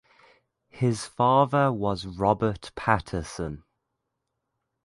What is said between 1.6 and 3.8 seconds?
was Robert Paterson.